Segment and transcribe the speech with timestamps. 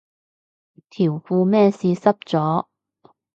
[0.89, 2.65] 條褲咩事濕咗